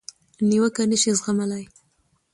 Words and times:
نیوکه 0.47 0.83
نشي 0.91 1.11
زغملای. 1.17 1.63